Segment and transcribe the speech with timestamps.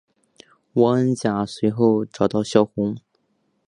[0.73, 2.97] 汪恩甲随后找到萧红。